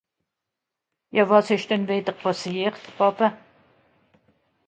[1.15, 3.31] Ja, wàs ìsch denn schùn wìdder pàssiert, Vàter?